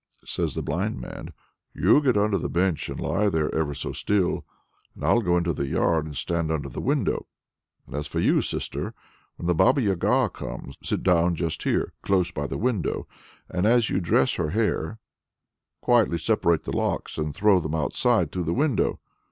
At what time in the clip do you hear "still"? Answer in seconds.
3.93-4.43